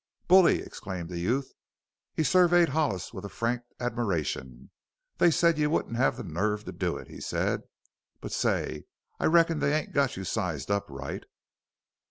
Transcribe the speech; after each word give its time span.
"Bully!" 0.27 0.63
exclaimed 0.63 1.09
the 1.09 1.19
youth. 1.19 1.53
He 2.15 2.23
surveyed 2.23 2.69
Hollis 2.69 3.13
with 3.13 3.23
a 3.23 3.29
frank 3.29 3.61
admiration. 3.79 4.71
"They 5.19 5.29
said 5.29 5.59
you 5.59 5.69
wouldn't 5.69 5.95
have 5.95 6.17
the 6.17 6.23
nerve 6.23 6.65
to 6.65 6.71
do 6.71 6.97
it," 6.97 7.07
he 7.07 7.21
said; 7.21 7.61
"but, 8.19 8.31
say! 8.31 8.85
I 9.19 9.25
reckon 9.25 9.59
they 9.59 9.75
ain't 9.79 9.93
got 9.93 10.17
you 10.17 10.23
sized 10.23 10.71
up 10.71 10.87
right!" 10.89 11.23